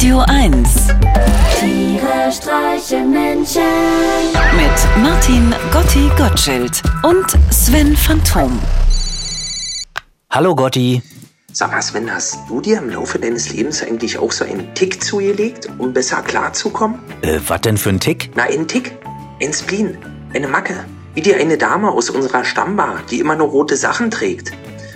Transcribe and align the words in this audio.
Radio 0.00 0.20
1 0.28 0.86
Tiere 1.58 2.32
streichen 2.32 3.10
Menschen. 3.10 3.60
mit 4.56 5.02
Martin 5.04 5.54
Gotti 5.70 6.10
Gottschild 6.16 6.82
und 7.02 7.26
Sven 7.52 7.94
Phantom. 7.94 8.58
Hallo 10.30 10.54
Gotti. 10.54 11.02
Sag 11.52 11.72
mal, 11.72 11.82
Sven, 11.82 12.10
hast 12.10 12.38
du 12.48 12.62
dir 12.62 12.78
im 12.78 12.88
Laufe 12.88 13.18
deines 13.18 13.52
Lebens 13.52 13.82
eigentlich 13.82 14.16
auch 14.16 14.32
so 14.32 14.46
einen 14.46 14.74
Tick 14.74 15.04
zugelegt, 15.04 15.68
um 15.76 15.92
besser 15.92 16.22
klarzukommen? 16.22 16.98
Äh, 17.20 17.38
was 17.46 17.60
denn 17.60 17.76
für 17.76 17.90
ein 17.90 18.00
Tick? 18.00 18.30
Na, 18.34 18.44
einen 18.44 18.66
Tick, 18.66 18.96
ein 19.42 19.52
Spleen, 19.52 19.98
eine 20.32 20.48
Macke. 20.48 20.82
Wie 21.12 21.20
die 21.20 21.34
eine 21.34 21.58
Dame 21.58 21.90
aus 21.90 22.08
unserer 22.08 22.44
Stammbar, 22.44 23.02
die 23.10 23.20
immer 23.20 23.36
nur 23.36 23.48
rote 23.48 23.76
Sachen 23.76 24.10
trägt. 24.10 24.50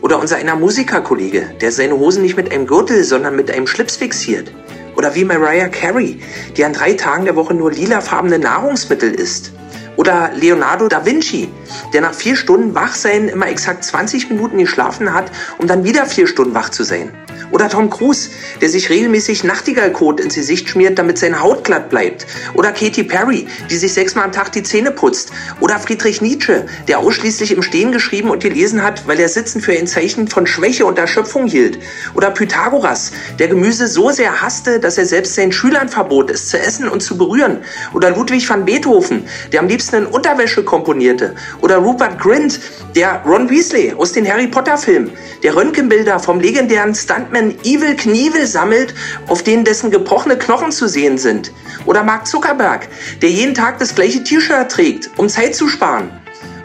Oder 0.00 0.18
unser 0.18 0.38
einer 0.38 0.56
Musikerkollege, 0.56 1.54
der 1.60 1.70
seine 1.70 1.96
Hosen 1.96 2.22
nicht 2.22 2.36
mit 2.36 2.50
einem 2.50 2.66
Gürtel, 2.66 3.04
sondern 3.04 3.36
mit 3.36 3.48
einem 3.48 3.68
Schlips 3.68 3.96
fixiert. 3.96 4.50
Oder 4.98 5.14
wie 5.14 5.24
Mariah 5.24 5.68
Carey, 5.68 6.20
die 6.56 6.64
an 6.64 6.72
drei 6.72 6.94
Tagen 6.94 7.24
der 7.24 7.36
Woche 7.36 7.54
nur 7.54 7.70
lilafarbene 7.70 8.40
Nahrungsmittel 8.40 9.14
isst. 9.14 9.52
Oder 9.94 10.32
Leonardo 10.34 10.88
da 10.88 11.06
Vinci, 11.06 11.48
der 11.92 12.00
nach 12.00 12.14
vier 12.14 12.34
Stunden 12.34 12.74
Wachsein 12.74 13.28
immer 13.28 13.46
exakt 13.46 13.84
20 13.84 14.28
Minuten 14.28 14.58
geschlafen 14.58 15.14
hat, 15.14 15.30
um 15.58 15.68
dann 15.68 15.84
wieder 15.84 16.04
vier 16.04 16.26
Stunden 16.26 16.52
wach 16.52 16.70
zu 16.70 16.82
sein. 16.82 17.12
Oder 17.50 17.68
Tom 17.68 17.88
Cruise, 17.88 18.30
der 18.60 18.68
sich 18.68 18.90
regelmäßig 18.90 19.44
Nachtigallkot 19.44 20.20
ins 20.20 20.34
Gesicht 20.34 20.68
schmiert, 20.68 20.98
damit 20.98 21.18
seine 21.18 21.40
Haut 21.40 21.64
glatt 21.64 21.88
bleibt. 21.88 22.26
Oder 22.54 22.72
Katy 22.72 23.04
Perry, 23.04 23.46
die 23.70 23.76
sich 23.76 23.94
sechsmal 23.94 24.24
am 24.24 24.32
Tag 24.32 24.52
die 24.52 24.62
Zähne 24.62 24.90
putzt. 24.90 25.32
Oder 25.60 25.78
Friedrich 25.78 26.20
Nietzsche, 26.20 26.66
der 26.88 26.98
ausschließlich 26.98 27.52
im 27.52 27.62
Stehen 27.62 27.92
geschrieben 27.92 28.30
und 28.30 28.42
gelesen 28.42 28.82
hat, 28.82 29.06
weil 29.06 29.18
er 29.18 29.28
Sitzen 29.28 29.60
für 29.60 29.72
ein 29.72 29.86
Zeichen 29.86 30.28
von 30.28 30.46
Schwäche 30.46 30.84
und 30.84 30.98
Erschöpfung 30.98 31.46
hielt. 31.46 31.78
Oder 32.14 32.30
Pythagoras, 32.30 33.12
der 33.38 33.48
Gemüse 33.48 33.88
so 33.88 34.10
sehr 34.10 34.42
hasste, 34.42 34.78
dass 34.78 34.98
er 34.98 35.06
selbst 35.06 35.34
seinen 35.34 35.52
Schülern 35.52 35.88
verbot, 35.88 36.30
es 36.30 36.48
zu 36.48 36.58
essen 36.58 36.88
und 36.88 37.02
zu 37.02 37.16
berühren. 37.16 37.58
Oder 37.94 38.10
Ludwig 38.10 38.48
van 38.48 38.64
Beethoven, 38.64 39.24
der 39.52 39.60
am 39.60 39.68
liebsten 39.68 39.96
in 39.96 40.06
Unterwäsche 40.06 40.62
komponierte. 40.62 41.34
Oder 41.62 41.78
Rupert 41.78 42.20
Grint, 42.20 42.60
der 42.94 43.22
Ron 43.24 43.48
Weasley 43.48 43.94
aus 43.96 44.12
den 44.12 44.28
Harry 44.30 44.48
Potter 44.48 44.76
Filmen, 44.76 45.10
der 45.42 45.54
Röntgenbilder 45.54 46.18
vom 46.18 46.40
legendären 46.40 46.94
Stuntman 46.94 47.37
Evil 47.64 47.96
Knievel 47.96 48.46
sammelt, 48.46 48.94
auf 49.26 49.42
denen 49.42 49.64
dessen 49.64 49.90
gebrochene 49.90 50.36
Knochen 50.36 50.72
zu 50.72 50.88
sehen 50.88 51.18
sind. 51.18 51.52
Oder 51.86 52.02
Mark 52.02 52.26
Zuckerberg, 52.26 52.88
der 53.22 53.30
jeden 53.30 53.54
Tag 53.54 53.78
das 53.78 53.94
gleiche 53.94 54.22
T-Shirt 54.22 54.70
trägt, 54.70 55.10
um 55.16 55.28
Zeit 55.28 55.54
zu 55.54 55.68
sparen. 55.68 56.10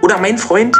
Oder 0.01 0.17
mein 0.17 0.37
Freund, 0.37 0.75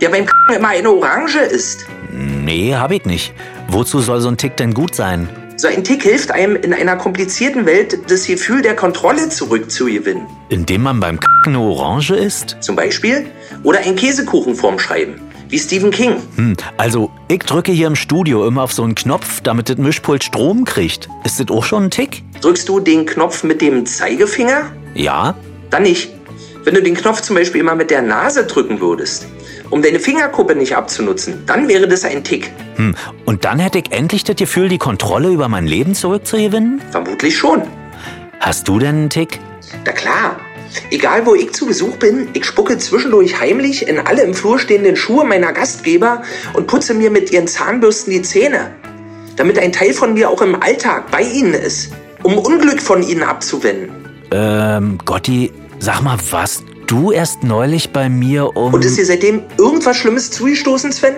der 0.00 0.10
beim 0.10 0.26
Kacken 0.26 0.56
immer 0.56 0.68
eine 0.68 0.90
Orange 0.90 1.40
isst. 1.40 1.84
Nee, 2.10 2.74
hab 2.74 2.92
ich 2.92 3.04
nicht. 3.04 3.34
Wozu 3.68 4.00
soll 4.00 4.20
so 4.20 4.28
ein 4.28 4.36
Tick 4.36 4.56
denn 4.56 4.72
gut 4.72 4.94
sein? 4.94 5.28
So 5.56 5.66
ein 5.66 5.82
Tick 5.82 6.04
hilft 6.04 6.30
einem 6.30 6.54
in 6.54 6.72
einer 6.72 6.96
komplizierten 6.96 7.66
Welt, 7.66 7.98
das 8.08 8.26
Gefühl 8.26 8.62
der 8.62 8.76
Kontrolle 8.76 9.28
zurückzugewinnen. 9.28 10.24
Indem 10.50 10.82
man 10.82 11.00
beim 11.00 11.18
Kacken 11.18 11.56
eine 11.56 11.58
Orange 11.58 12.14
isst? 12.14 12.56
Zum 12.60 12.76
Beispiel. 12.76 13.26
Oder 13.64 13.80
ein 13.80 13.96
Käsekuchen 13.96 14.54
vorm 14.54 14.78
Schreiben. 14.78 15.20
Wie 15.48 15.58
Stephen 15.58 15.90
King. 15.90 16.16
Hm, 16.36 16.56
also 16.76 17.10
ich 17.28 17.38
drücke 17.38 17.72
hier 17.72 17.86
im 17.86 17.96
Studio 17.96 18.46
immer 18.46 18.62
auf 18.62 18.72
so 18.72 18.82
einen 18.82 18.94
Knopf, 18.94 19.40
damit 19.40 19.70
das 19.70 19.78
Mischpult 19.78 20.22
Strom 20.22 20.64
kriegt. 20.64 21.08
Ist 21.24 21.40
das 21.40 21.48
auch 21.48 21.64
schon 21.64 21.84
ein 21.84 21.90
Tick? 21.90 22.22
Drückst 22.42 22.68
du 22.68 22.80
den 22.80 23.06
Knopf 23.06 23.44
mit 23.44 23.62
dem 23.62 23.86
Zeigefinger? 23.86 24.70
Ja. 24.94 25.34
Dann 25.70 25.84
nicht. 25.84 26.10
Wenn 26.64 26.74
du 26.74 26.82
den 26.82 26.94
Knopf 26.94 27.22
zum 27.22 27.36
Beispiel 27.36 27.62
immer 27.62 27.74
mit 27.74 27.90
der 27.90 28.02
Nase 28.02 28.44
drücken 28.44 28.80
würdest, 28.80 29.26
um 29.70 29.80
deine 29.80 30.00
Fingerkuppe 30.00 30.54
nicht 30.54 30.76
abzunutzen, 30.76 31.44
dann 31.46 31.66
wäre 31.66 31.88
das 31.88 32.04
ein 32.04 32.24
Tick. 32.24 32.50
Hm. 32.76 32.94
Und 33.24 33.46
dann 33.46 33.58
hätte 33.58 33.78
ich 33.78 33.90
endlich 33.90 34.24
das 34.24 34.36
Gefühl, 34.36 34.68
die 34.68 34.78
Kontrolle 34.78 35.30
über 35.30 35.48
mein 35.48 35.66
Leben 35.66 35.94
zurückzugewinnen? 35.94 36.82
Vermutlich 36.90 37.38
schon. 37.38 37.62
Hast 38.40 38.68
du 38.68 38.78
denn 38.78 38.96
einen 38.96 39.10
Tick? 39.10 39.40
Na 39.86 39.92
klar. 39.92 40.36
Egal 40.90 41.26
wo 41.26 41.34
ich 41.34 41.52
zu 41.52 41.66
Besuch 41.66 41.96
bin, 41.96 42.28
ich 42.34 42.44
spucke 42.44 42.78
zwischendurch 42.78 43.40
heimlich 43.40 43.88
in 43.88 43.98
alle 43.98 44.22
im 44.22 44.34
Flur 44.34 44.58
stehenden 44.58 44.96
Schuhe 44.96 45.24
meiner 45.24 45.52
Gastgeber 45.52 46.22
und 46.54 46.66
putze 46.66 46.94
mir 46.94 47.10
mit 47.10 47.32
ihren 47.32 47.46
Zahnbürsten 47.46 48.12
die 48.12 48.22
Zähne. 48.22 48.70
Damit 49.36 49.58
ein 49.58 49.72
Teil 49.72 49.92
von 49.92 50.14
mir 50.14 50.30
auch 50.30 50.42
im 50.42 50.60
Alltag 50.60 51.10
bei 51.10 51.22
ihnen 51.22 51.54
ist, 51.54 51.92
um 52.22 52.36
Unglück 52.38 52.80
von 52.80 53.02
ihnen 53.02 53.22
abzuwenden. 53.22 53.90
Ähm, 54.30 54.98
Gotti, 55.04 55.52
sag 55.78 56.02
mal, 56.02 56.18
warst 56.30 56.64
du 56.86 57.12
erst 57.12 57.44
neulich 57.44 57.90
bei 57.90 58.08
mir 58.08 58.56
um... 58.56 58.74
Und 58.74 58.84
ist 58.84 58.98
dir 58.98 59.06
seitdem 59.06 59.42
irgendwas 59.58 59.96
Schlimmes 59.96 60.30
zugestoßen, 60.30 60.92
Sven? 60.92 61.14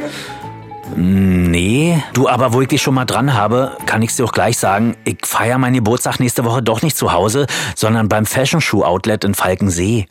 Nee, 1.50 2.00
du, 2.12 2.28
aber 2.28 2.52
wo 2.52 2.60
ich 2.60 2.68
dich 2.68 2.80
schon 2.80 2.94
mal 2.94 3.06
dran 3.06 3.34
habe, 3.34 3.76
kann 3.84 4.02
ich 4.02 4.14
dir 4.14 4.24
auch 4.24 4.30
gleich 4.30 4.56
sagen, 4.56 4.96
ich 5.04 5.26
feiere 5.26 5.58
meinen 5.58 5.74
Geburtstag 5.74 6.20
nächste 6.20 6.44
Woche 6.44 6.62
doch 6.62 6.82
nicht 6.82 6.96
zu 6.96 7.12
Hause, 7.12 7.48
sondern 7.74 8.08
beim 8.08 8.24
Fashion 8.24 8.60
Shoe 8.60 8.86
Outlet 8.86 9.24
in 9.24 9.34
Falkensee. 9.34 10.06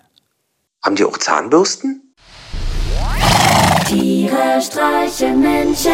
Haben 0.84 0.98
die 0.98 1.06
auch 1.06 1.18
Zahnbürsten? 1.18 2.14
Tiere 3.88 4.62
streichen 4.62 5.40
Menschen. 5.40 5.92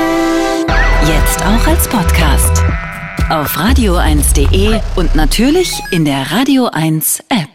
Jetzt 1.06 1.39
auch 1.41 1.67
als 1.67 1.88
Podcast. 1.89 2.63
Auf 3.29 3.56
radio1.de 3.56 4.79
und 4.95 5.13
natürlich 5.13 5.79
in 5.91 6.06
der 6.06 6.31
Radio 6.31 6.69
1 6.73 7.19
App. 7.29 7.55